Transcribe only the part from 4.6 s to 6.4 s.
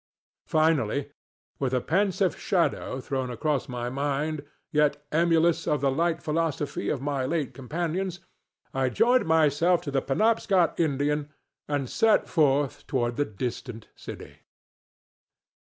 yet emulous of the light